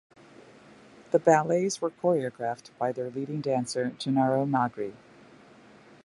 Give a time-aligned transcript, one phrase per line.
[1.11, 4.93] The ballets were choreographed by their leading dancer, Gennaro Magri.